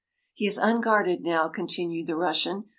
“He 0.33 0.47
is 0.47 0.57
unguarded 0.57 1.21
now,” 1.23 1.47
continued 1.47 2.07
the 2.07 2.15
Russian. 2.15 2.63